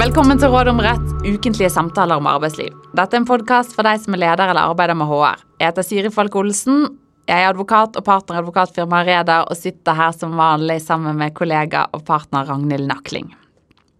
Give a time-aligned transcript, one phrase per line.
[0.00, 2.72] Velkommen til Råd om rett, ukentlige samtaler om arbeidsliv.
[2.96, 5.42] Dette er en podkast for deg som er leder eller arbeider med HR.
[5.60, 6.86] Jeg heter Siri Falk Olsen.
[7.28, 11.84] Jeg er advokat og partner i Reder og sitter her som vanlig sammen med kollega
[11.92, 13.28] og partner Ragnhild Nakling.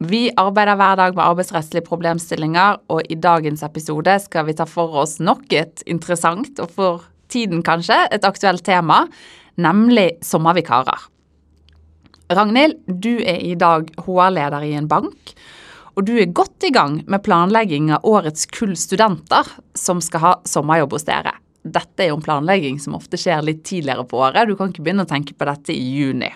[0.00, 4.96] Vi arbeider hver dag med arbeidsrettslige problemstillinger, og i dagens episode skal vi ta for
[5.04, 9.04] oss nok et interessant og for tiden kanskje et aktuelt tema,
[9.60, 11.10] nemlig sommervikarer.
[12.32, 15.36] Ragnhild, du er i dag HR-leder i en bank,
[16.00, 20.30] og du er godt i gang med planlegging av årets kull studenter som skal ha
[20.48, 21.34] sommerjobb hos dere.
[21.60, 24.86] Dette er jo en planlegging som ofte skjer litt tidligere på året, du kan ikke
[24.86, 26.30] begynne å tenke på dette i juni.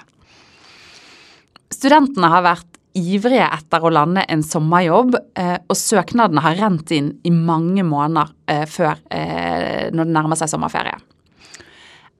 [1.72, 7.14] Studentene har vært ivrige etter å lande en sommerjobb, eh, og søknadene har rent inn
[7.24, 11.00] i mange måneder eh, før eh, når det nærmer seg sommerferie.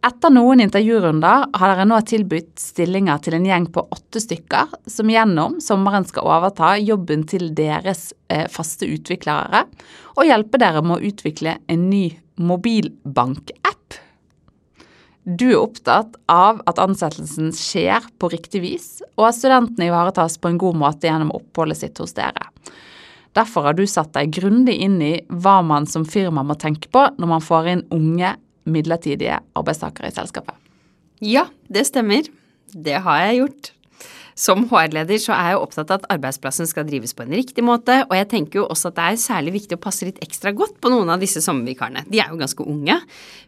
[0.05, 5.09] Etter noen intervjurunder har dere nå tilbudt stillinger til en gjeng på åtte stykker, som
[5.09, 8.11] gjennom sommeren skal overta jobben til deres
[8.53, 9.65] faste utviklere,
[10.19, 12.05] og hjelpe dere med å utvikle en ny
[12.37, 13.75] mobilbank-app
[15.25, 20.51] du er opptatt av at ansettelsen skjer på riktig vis, og at studentene ivaretas på
[20.51, 22.51] en god måte gjennom oppholdet sitt hos dere.
[23.35, 27.07] Derfor har du satt deg grundig inn i hva man som firma må tenke på
[27.17, 28.35] når man får inn unge,
[28.65, 30.59] midlertidige arbeidstakere i selskapet.
[31.25, 32.27] Ja, det stemmer.
[32.75, 33.73] Det har jeg gjort.
[34.35, 38.01] Som HR-leder så er jeg opptatt av at arbeidsplassen skal drives på en riktig måte,
[38.09, 40.81] og jeg tenker jo også at det er særlig viktig å passe litt ekstra godt
[40.83, 42.03] på noen av disse sommervikarene.
[42.11, 42.99] De er jo ganske unge.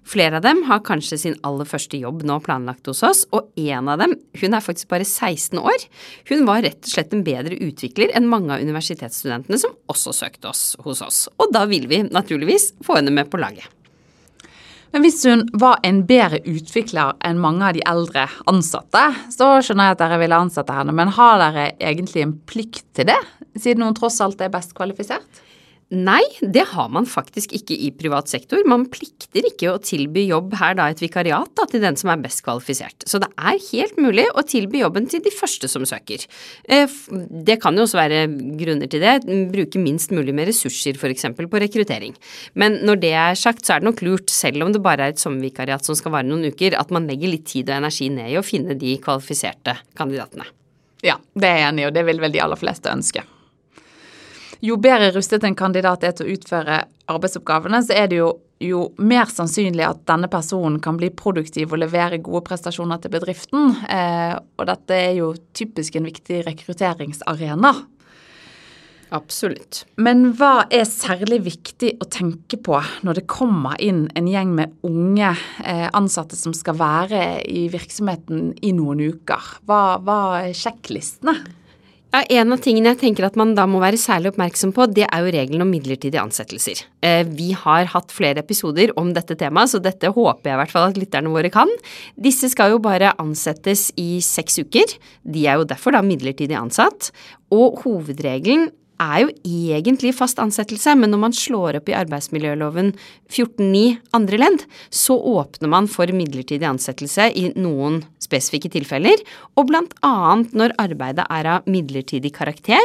[0.06, 3.90] Flere av dem har kanskje sin aller første jobb nå planlagt hos oss, og en
[3.90, 5.88] av dem, hun er faktisk bare 16 år.
[6.30, 10.54] Hun var rett og slett en bedre utvikler enn mange av universitetsstudentene som også søkte
[10.54, 11.24] oss hos oss.
[11.42, 13.66] Og da vil vi naturligvis få henne med på laget.
[14.96, 19.90] Men hvis hun var en bedre utvikler enn mange av de eldre ansatte, så skjønner
[19.90, 23.18] jeg at dere ville ansette henne, men har dere egentlig en plikt til det,
[23.60, 25.42] siden hun tross alt er best kvalifisert?
[25.94, 28.58] Nei, det har man faktisk ikke i privat sektor.
[28.66, 32.24] Man plikter ikke å tilby jobb her da et vikariat da, til den som er
[32.24, 33.06] best kvalifisert.
[33.06, 36.24] Så det er helt mulig å tilby jobben til de første som søker.
[36.66, 36.90] Eh,
[37.46, 38.24] det kan jo også være
[38.58, 39.14] grunner til det.
[39.52, 41.28] Bruke minst mulig med ressurser f.eks.
[41.38, 42.18] på rekruttering.
[42.58, 45.14] Men når det er sagt, så er det nok lurt, selv om det bare er
[45.14, 48.34] et sommervikariat som skal vare noen uker, at man legger litt tid og energi ned
[48.34, 50.50] i å finne de kvalifiserte kandidatene.
[51.06, 53.22] Ja, det er jeg enig i, og det vil vel de aller fleste ønske
[54.64, 58.30] jo bedre rustet en kandidat er til å utføre arbeidsoppgavene, så er det jo,
[58.62, 63.74] jo mer sannsynlig at denne personen kan bli produktiv og levere gode prestasjoner til bedriften.
[63.90, 67.74] Eh, og dette er jo typisk en viktig rekrutteringsarena.
[69.14, 69.84] Absolutt.
[70.02, 74.74] Men hva er særlig viktig å tenke på når det kommer inn en gjeng med
[74.86, 75.30] unge
[75.62, 79.52] eh, ansatte som skal være i virksomheten i noen uker?
[79.68, 81.38] Hva, hva er sjekklistene?
[82.16, 85.04] Ja, En av tingene jeg tenker at man da må være særlig oppmerksom på, det
[85.04, 86.78] er jo regelen om midlertidige ansettelser.
[87.04, 90.72] Eh, vi har hatt flere episoder om dette temaet, så dette håper jeg i hvert
[90.72, 91.68] fall at lytterne våre kan.
[92.16, 94.96] Disse skal jo bare ansettes i seks uker.
[95.28, 97.10] De er jo derfor da midlertidig ansatt.
[97.52, 98.70] Og hovedregelen
[99.02, 102.92] er jo egentlig fast ansettelse, men når man slår opp i arbeidsmiljøloven
[103.28, 103.82] 14.9
[104.16, 109.20] andre ledd, så åpner man for midlertidig ansettelse i noen spesifikke tilfeller,
[109.58, 112.82] og annet når arbeidet er av midlertidig karakter,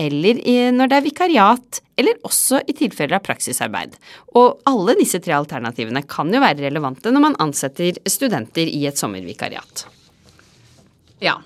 [0.00, 0.40] eller
[0.74, 3.96] når det er vikariat, eller også i tilfeller av praksisarbeid.
[4.40, 9.00] Og alle disse tre alternativene kan jo være relevante når man ansetter studenter i et
[9.00, 9.84] sommervikariat.
[11.20, 11.36] Ja.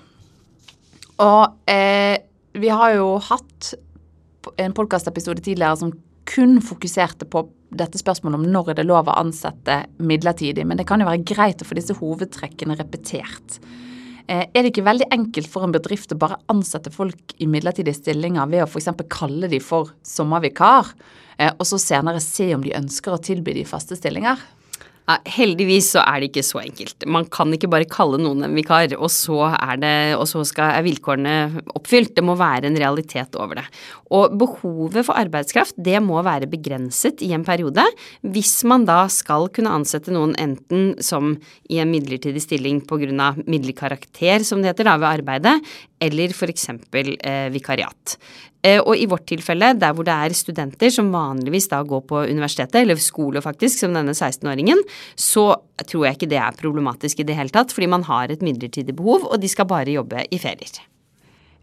[1.19, 2.15] Og eh,
[2.55, 3.73] vi har jo hatt
[4.57, 5.93] en podkastepisode tidligere som
[6.25, 7.45] kun fokuserte på
[7.75, 11.25] dette spørsmålet om når er det lov å ansette midlertidig, men det kan jo være
[11.27, 13.59] greit å få disse hovedtrekkene repetert.
[14.25, 17.99] Eh, er det ikke veldig enkelt for en bedrift å bare ansette folk i midlertidige
[17.99, 18.89] stillinger ved å f.eks.
[19.11, 20.95] kalle de for sommervikar,
[21.37, 24.41] eh, og så senere se om de ønsker å tilby de faste stillinger?
[25.05, 27.05] Ja, heldigvis så er det ikke så enkelt.
[27.05, 30.71] Man kan ikke bare kalle noen en vikar, og så er, det, og så skal,
[30.79, 31.35] er vilkårene
[31.77, 32.15] oppfylt.
[32.17, 33.65] Det må være en realitet over det.
[34.17, 37.85] Og behovet for arbeidskraft det må være begrenset i en periode.
[38.25, 41.35] Hvis man da skal kunne ansette noen enten som
[41.69, 43.35] i en midlertidig stilling pga.
[43.45, 45.55] midlertidig karakter, som det heter, da, ved arbeidet,
[46.05, 46.69] eller f.eks.
[46.71, 48.17] Eh, vikariat.
[48.65, 52.23] Eh, og i vårt tilfelle, der hvor det er studenter som vanligvis da går på
[52.31, 54.81] universitetet, eller skole faktisk, som denne 16-åringen,
[55.19, 55.51] så
[55.85, 58.97] tror jeg ikke det er problematisk i det hele tatt, fordi man har et midlertidig
[58.97, 60.81] behov, og de skal bare jobbe i ferier.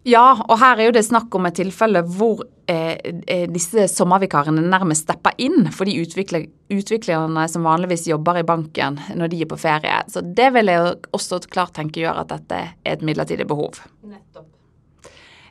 [0.09, 2.99] Ja, og her er jo det snakk om et tilfelle hvor eh,
[3.31, 8.99] eh disse sommervikarene nærmest stepper inn for de utvikler, utviklerne som vanligvis jobber i banken
[9.15, 10.01] når de er på ferie.
[10.11, 13.79] Så det vil jeg også klart tenke gjør at dette er et midlertidig behov.
[14.03, 14.51] Nettopp.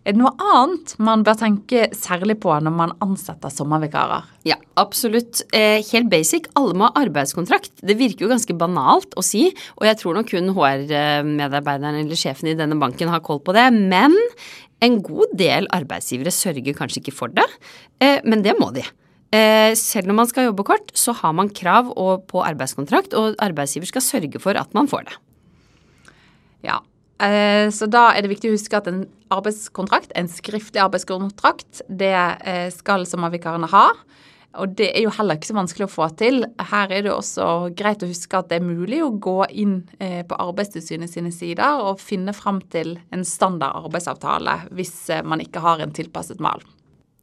[0.01, 4.25] Er det noe annet man bør tenke særlig på når man ansetter sommervikarer?
[4.49, 5.43] Ja, absolutt.
[5.53, 7.83] Eh, helt basic, alle må ha arbeidskontrakt.
[7.85, 9.45] Det virker jo ganske banalt å si,
[9.77, 13.67] og jeg tror nok kun HR-medarbeideren eller sjefen i denne banken har koll på det.
[13.77, 14.17] Men
[14.81, 17.45] en god del arbeidsgivere sørger kanskje ikke for det,
[18.01, 18.87] eh, men det må de.
[19.31, 21.93] Eh, selv når man skal jobbe kort, så har man krav
[22.25, 25.19] på arbeidskontrakt, og arbeidsgiver skal sørge for at man får det.
[26.65, 26.81] Ja,
[27.21, 32.67] så da er det viktig å huske at en arbeidskontrakt, en skriftlig arbeidskontrakt, det eh,
[32.73, 33.91] skal sommervikarene ha.
[34.59, 36.41] Og det er jo heller ikke så vanskelig å få til.
[36.71, 37.45] Her er det også
[37.77, 41.85] greit å huske at det er mulig å gå inn eh, på Arbeidstilsynet sine sider
[41.85, 46.65] og finne fram til en standard arbeidsavtale hvis man ikke har en tilpasset mal.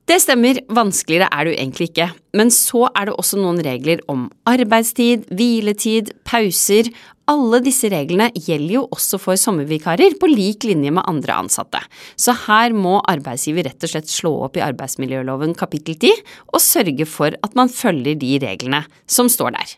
[0.09, 2.07] Det stemmer, vanskeligere er det jo egentlig ikke.
[2.41, 6.89] Men så er det også noen regler om arbeidstid, hviletid, pauser.
[7.29, 11.83] Alle disse reglene gjelder jo også for sommervikarer, på lik linje med andre ansatte.
[12.17, 16.15] Så her må arbeidsgiver rett og slett slå opp i arbeidsmiljøloven kapittel 10
[16.55, 19.77] og sørge for at man følger de reglene som står der.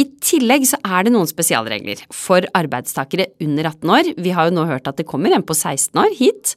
[0.00, 4.10] I tillegg så er det noen spesialregler for arbeidstakere under 18 år.
[4.24, 6.54] Vi har jo nå hørt at det kommer en på 16 år hit.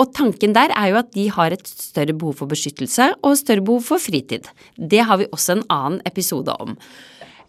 [0.00, 3.62] Og tanken der er jo at de har et større behov for beskyttelse og større
[3.62, 4.48] behov for fritid.
[4.80, 6.78] Det har vi også en annen episode om.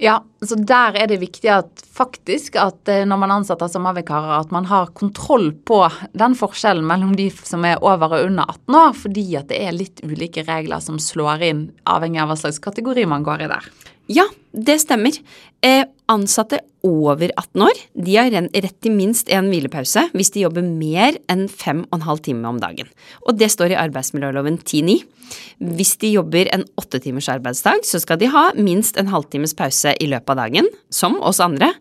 [0.02, 4.54] Ja, så der er det viktig at faktisk at eh, når man ansetter sommervikarer, at
[4.54, 5.82] man har kontroll på
[6.18, 9.76] den forskjellen mellom de som er over og under 18 år, fordi at det er
[9.76, 13.70] litt ulike regler som slår inn avhengig av hva slags kategori man går i der.
[14.12, 15.18] Ja, det stemmer.
[15.66, 20.66] Eh, ansatte over 18 år de har rett til minst en hvilepause hvis de jobber
[20.68, 22.90] mer enn fem og en halv time om dagen.
[23.26, 25.00] Og det står i arbeidsmiljøloven 10-9.
[25.78, 29.96] Hvis de jobber en åtte timers arbeidsdag, så skal de ha minst en halvtimes pause
[29.98, 31.72] i løpet av dagen, som oss andre.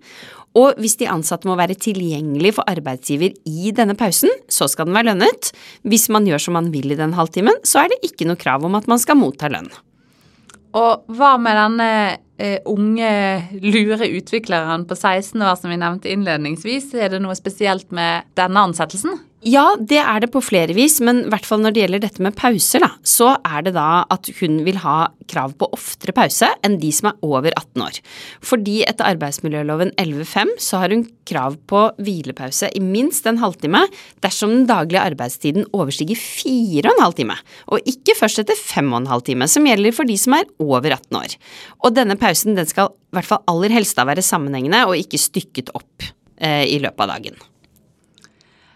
[0.57, 4.97] Og hvis de ansatte må være tilgjengelig for arbeidsgiver i denne pausen, så skal den
[4.97, 5.53] være lønnet.
[5.89, 8.65] Hvis man gjør som man vil i den halvtimen, så er det ikke noe krav
[8.69, 9.73] om at man skal motta lønn.
[10.79, 11.89] Og hva med denne
[12.41, 13.11] eh, unge,
[13.61, 16.95] lure utvikleren på 16 år som vi nevnte innledningsvis?
[16.97, 19.21] Er det noe spesielt med denne ansettelsen?
[19.43, 22.23] Ja, det er det på flere vis, men i hvert fall når det gjelder dette
[22.23, 26.47] med pauser, da, så er det da at hun vil ha krav på oftere pause
[26.63, 27.99] enn de som er over 18 år.
[28.47, 33.83] Fordi etter arbeidsmiljøloven 11.5 så har hun krav på hvilepause i minst en halvtime
[34.23, 38.95] dersom den daglige arbeidstiden overstiger fire og en halv time, og ikke først etter fem
[38.95, 41.39] og en halv time, som gjelder for de som er over 18 år.
[41.83, 45.19] Og denne pausen den skal i hvert fall aller helst da være sammenhengende og ikke
[45.19, 47.49] stykket opp eh, i løpet av dagen.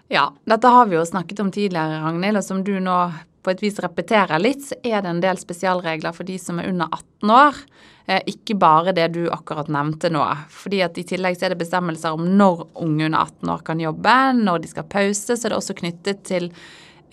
[0.08, 2.98] Ja, dette har vi jo snakket om tidligere, Ragnhild, og som du nå
[3.46, 6.70] på et vis repeterer litt, så er det en del spesialregler for de som er
[6.70, 7.60] under 18 år.
[8.06, 10.24] Eh, ikke bare det du akkurat nevnte nå.
[10.50, 13.82] fordi at I tillegg så er det bestemmelser om når unge under 18 år kan
[13.82, 15.36] jobbe, når de skal pause.
[15.36, 16.50] Så er det også knyttet til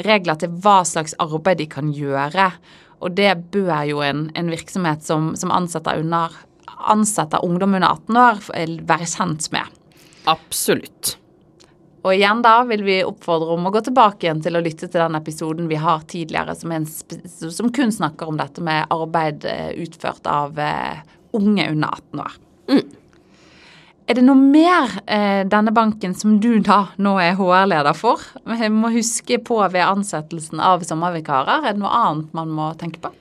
[0.02, 2.50] regler til hva slags arbeid de kan gjøre.
[3.02, 6.34] Og det bør jo en, en virksomhet som, som ansetter, under,
[6.90, 8.46] ansetter ungdom under 18 år,
[8.90, 9.82] være kjent med.
[10.30, 11.18] Absolutt.
[12.04, 15.00] Og igjen da vil vi oppfordre om å gå tilbake igjen til å lytte til
[15.00, 19.70] den episoden vi har tidligere som, en, som kun snakker om dette med arbeid eh,
[19.86, 21.00] utført av uh,
[21.32, 22.36] unge under 18 år.
[22.74, 22.84] Mm.
[24.04, 28.92] Er det noe mer eh, denne banken som du da nå er HR-leder for, må
[28.92, 31.64] huske på ved ansettelsen av sommervikarer?
[31.64, 33.14] Er det noe annet man må tenke på?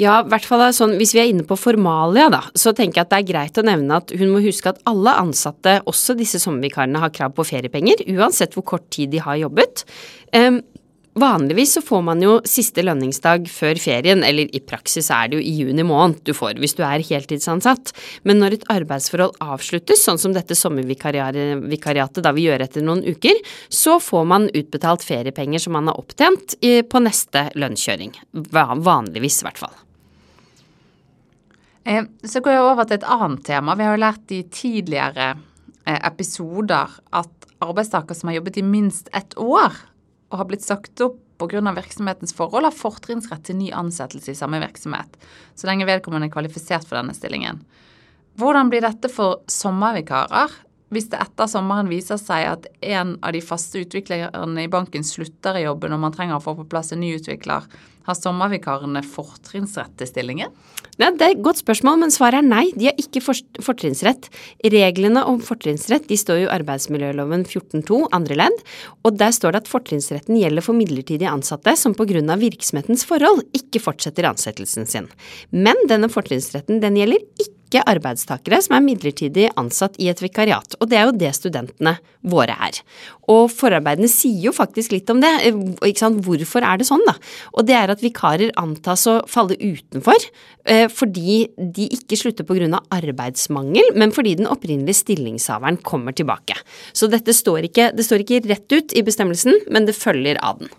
[0.00, 3.06] Ja, i hvert fall sånn, Hvis vi er inne på formalia, da, så tenker jeg
[3.06, 6.40] at det er greit å nevne at hun må huske at alle ansatte, også disse
[6.42, 9.84] sommervikarene, har krav på feriepenger, uansett hvor kort tid de har jobbet.
[10.34, 10.62] Um,
[11.14, 15.44] Vanligvis så får man jo siste lønningsdag før ferien, eller i praksis er det jo
[15.46, 17.92] i juni måned du får hvis du er heltidsansatt.
[18.26, 23.38] Men når et arbeidsforhold avsluttes, sånn som dette sommervikariatet da vi gjør etter noen uker,
[23.70, 28.16] så får man utbetalt feriepenger som man har opptjent på neste lønnskjøring.
[28.82, 29.78] Vanligvis, i hvert fall.
[31.84, 33.78] Eh, så går jeg over til et annet tema.
[33.78, 35.34] Vi har jo lært i tidligere
[35.84, 39.76] eh, episoder at arbeidstakere som har jobbet i minst ett år,
[40.34, 41.62] og har blitt sagt opp pga.
[41.74, 45.16] virksomhetens forhold, har fortrinnsrett til ny ansettelse i samme virksomhet,
[45.54, 47.62] så lenge vedkommende er kvalifisert for denne stillingen.
[48.38, 50.50] Hvordan blir dette for sommervikarer?
[50.94, 55.58] Hvis det etter sommeren viser seg at en av de faste utviklerne i banken slutter
[55.58, 57.66] i jobben og man trenger å få på plass en ny utvikler,
[58.04, 60.52] har sommervikarene fortrinnsrett til stillingen?
[61.00, 62.68] Ja, det er et godt spørsmål, men svaret er nei.
[62.76, 63.22] De har ikke
[63.64, 64.28] fortrinnsrett.
[64.70, 68.60] Reglene om fortrinnsrett de står jo i arbeidsmiljøloven 14-2 andre ledd,
[69.02, 73.82] og der står det at fortrinnsretten gjelder for midlertidige ansatte som av virksomhetens forhold ikke
[73.82, 75.10] fortsetter ansettelsen sin.
[75.50, 80.76] Men denne fortrinnsretten den gjelder ikke utenlandske arbeidstakere som er midlertidig ansatt i et vikariat,
[80.80, 82.78] og det er jo det studentene våre er.
[83.28, 85.32] Og forarbeidene sier jo faktisk litt om det.
[86.24, 87.14] Hvorfor er det sånn, da?
[87.54, 90.16] Og det er at vikarer antas å falle utenfor
[90.66, 92.80] eh, fordi de ikke slutter pga.
[92.90, 96.56] arbeidsmangel, men fordi den opprinnelige stillingshaveren kommer tilbake.
[96.92, 100.60] Så dette står ikke, det står ikke rett ut i bestemmelsen, men det følger av
[100.60, 100.70] den.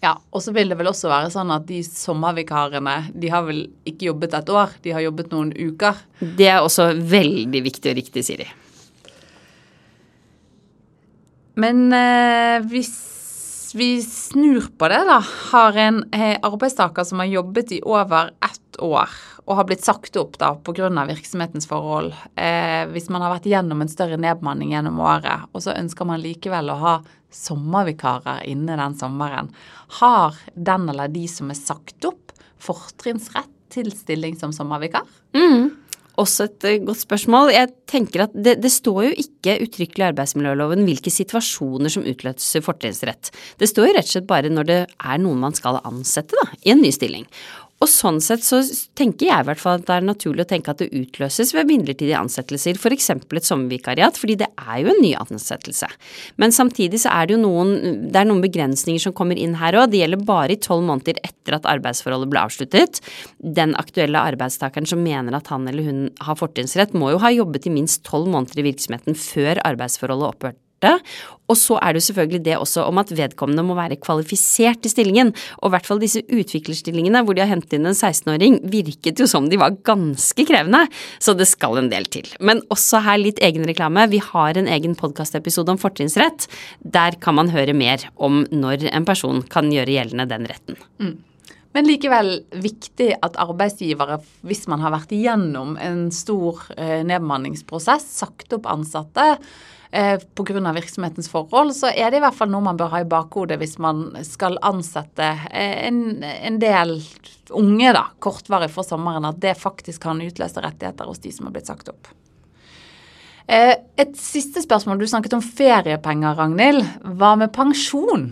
[0.00, 3.66] Ja, og så vil det vel også være sånn at de sommervikarene, de har vel
[3.88, 6.00] ikke jobbet et år, de har jobbet noen uker.
[6.20, 8.48] Det er også veldig viktig og riktig, Siri.
[11.60, 12.94] Men eh, hvis
[13.74, 15.18] vi snur på det, da,
[15.50, 19.10] har en eh, arbeidstaker som har jobbet i over ett år
[19.50, 20.88] og har blitt sagt opp da pga.
[21.08, 25.74] virksomhetens forhold, eh, hvis man har vært gjennom en større nedbemanning gjennom året, og så
[25.74, 26.94] ønsker man likevel å ha
[27.34, 29.50] sommervikarer inne den sommeren,
[30.00, 35.06] har den eller de som er sagt opp, fortrinnsrett til stilling som sommervikar?
[35.34, 35.70] Mm.
[36.20, 37.52] Også et eh, godt spørsmål.
[37.54, 42.64] Jeg tenker at det, det står jo ikke uttrykkelig i arbeidsmiljøloven hvilke situasjoner som utløser
[42.64, 43.32] fortrinnsrett.
[43.60, 46.50] Det står jo rett og slett bare når det er noen man skal ansette da,
[46.64, 47.26] i en ny stilling.
[47.80, 48.58] Og sånn sett så
[48.98, 51.70] tenker jeg i hvert fall at det er naturlig å tenke at det utløses ved
[51.70, 53.08] midlertidige ansettelser, f.eks.
[53.16, 55.88] et sommervikariat, fordi det er jo en ny ansettelse.
[56.36, 57.72] Men samtidig så er det jo noen,
[58.12, 59.88] det er noen begrensninger som kommer inn her òg.
[59.94, 63.00] Det gjelder bare i tolv måneder etter at arbeidsforholdet ble avsluttet.
[63.40, 67.70] Den aktuelle arbeidstakeren som mener at han eller hun har fortrinnsrett, må jo ha jobbet
[67.70, 71.00] i minst tolv måneder i virksomheten før arbeidsforholdet opphørte borte.
[71.50, 74.90] Og så er det jo selvfølgelig det også om at vedkommende må være kvalifisert til
[74.90, 75.32] stillingen.
[75.58, 79.26] Og i hvert fall disse utviklerstillingene hvor de har hentet inn en 16-åring, virket jo
[79.26, 80.84] som de var ganske krevende.
[81.18, 82.28] Så det skal en del til.
[82.38, 84.06] Men også her litt egenreklame.
[84.12, 86.46] Vi har en egen podkastepisode om fortrinnsrett.
[86.86, 90.78] Der kan man høre mer om når en person kan gjøre gjeldende den retten.
[91.02, 91.18] Mm.
[91.74, 92.32] Men likevel
[92.62, 99.36] viktig at arbeidsgivere, hvis man har vært igjennom en stor eh, nedbemanningsprosess, sagt opp ansatte,
[99.90, 100.72] eh, pga.
[100.72, 103.78] virksomhetens forhold, så er det i hvert fall noe man bør ha i bakhodet hvis
[103.78, 106.98] man skal ansette eh, en, en del
[107.50, 111.56] unge da, kortvarig for sommeren, at det faktisk kan utløse rettigheter hos de som har
[111.56, 112.12] blitt sagt opp.
[113.50, 115.00] Eh, et siste spørsmål.
[115.00, 116.84] Du snakket om feriepenger, Ragnhild.
[117.18, 118.30] Hva med pensjon?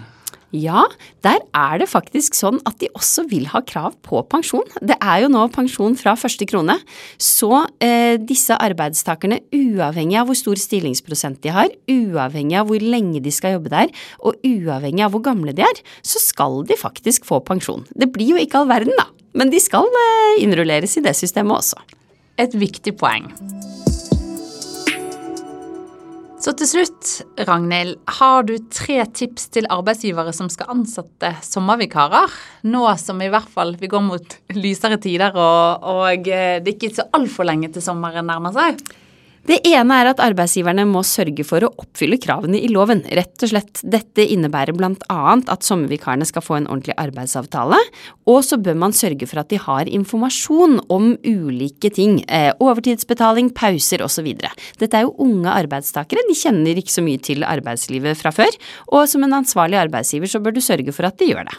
[0.54, 0.86] Ja,
[1.20, 4.64] der er det faktisk sånn at de også vil ha krav på pensjon.
[4.80, 6.78] Det er jo nå pensjon fra første krone.
[7.20, 7.50] Så
[7.84, 13.34] eh, disse arbeidstakerne, uavhengig av hvor stor stillingsprosent de har, uavhengig av hvor lenge de
[13.34, 13.92] skal jobbe der,
[14.24, 17.84] og uavhengig av hvor gamle de er, så skal de faktisk få pensjon.
[17.92, 21.60] Det blir jo ikke all verden, da, men de skal eh, innrulleres i det systemet
[21.60, 21.84] også.
[22.40, 23.28] Et viktig poeng.
[26.38, 27.08] Så til slutt,
[27.48, 32.30] Ragnhild, har du tre tips til arbeidsgivere som skal ansette sommervikarer?
[32.70, 36.92] Nå som i hvert fall vi går mot lysere tider og, og det er ikke
[36.94, 38.78] så altfor lenge til sommeren nærmer seg?
[39.48, 43.48] Det ene er at arbeidsgiverne må sørge for å oppfylle kravene i loven, rett og
[43.48, 43.80] slett.
[43.80, 47.78] Dette innebærer blant annet at sommervikarene skal få en ordentlig arbeidsavtale,
[48.28, 53.48] og så bør man sørge for at de har informasjon om ulike ting, eh, overtidsbetaling,
[53.56, 54.28] pauser osv.
[54.36, 58.52] Dette er jo unge arbeidstakere, de kjenner ikke så mye til arbeidslivet fra før,
[58.92, 61.56] og som en ansvarlig arbeidsgiver så bør du sørge for at de gjør det.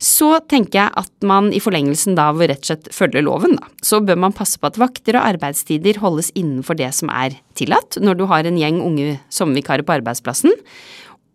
[0.00, 3.68] Så tenker jeg at man i forlengelsen da vil rett og slett følge loven, da.
[3.84, 8.00] Så bør man passe på at vakter og arbeidstider holdes innenfor det som er tillatt
[8.00, 10.56] når du har en gjeng unge sommervikarer på arbeidsplassen.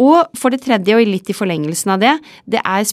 [0.02, 2.12] Og for det tredje, og litt i forlengelsen av det,
[2.52, 2.84] det er,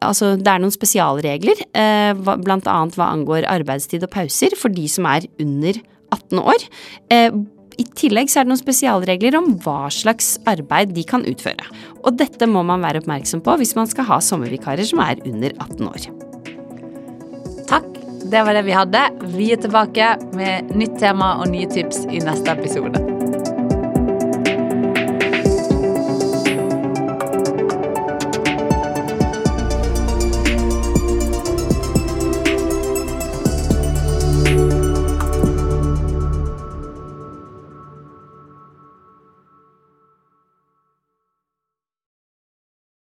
[0.00, 5.08] altså det er noen spesialregler, eh, annet hva angår arbeidstid og pauser for de som
[5.10, 5.76] er under
[6.14, 6.68] 18 år.
[7.12, 7.34] Eh,
[7.78, 11.68] i tillegg så er det noen spesialregler om hva slags arbeid de kan utføre.
[12.02, 15.54] Og dette må man være oppmerksom på hvis man skal ha sommervikarer som er under
[15.54, 16.08] 18 år.
[17.70, 17.90] Takk.
[18.28, 19.04] Det var det vi hadde.
[19.36, 23.07] Vi er tilbake med nytt tema og nye tips i neste episode.